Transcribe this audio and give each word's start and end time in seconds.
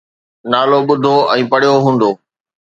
نالو 0.51 0.79
ٻڌو 0.87 1.15
۽ 1.37 1.41
پڙهيو 1.51 1.77
هوندو 1.85 2.09